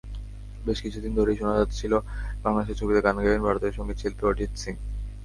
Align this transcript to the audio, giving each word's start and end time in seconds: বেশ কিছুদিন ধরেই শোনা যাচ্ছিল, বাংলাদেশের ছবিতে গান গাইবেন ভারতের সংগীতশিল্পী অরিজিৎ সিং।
বেশ 0.65 0.79
কিছুদিন 0.81 1.11
ধরেই 1.15 1.39
শোনা 1.39 1.55
যাচ্ছিল, 1.59 1.93
বাংলাদেশের 2.43 2.79
ছবিতে 2.79 2.99
গান 3.01 3.15
গাইবেন 3.17 3.45
ভারতের 3.47 3.75
সংগীতশিল্পী 3.77 4.23
অরিজিৎ 4.25 4.53
সিং। 4.63 4.75